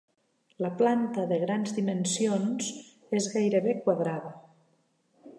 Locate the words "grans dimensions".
1.43-2.71